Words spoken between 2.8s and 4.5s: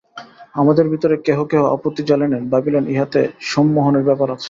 ইহাতে সম্মোহনের ব্যাপার আছে।